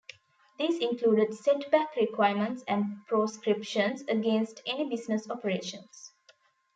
These 0.57 0.79
included 0.79 1.31
setback 1.35 1.95
requirements 1.95 2.63
and 2.67 3.05
proscriptions 3.07 4.01
against 4.07 4.63
any 4.65 4.89
business 4.89 5.29
operations. 5.29 6.11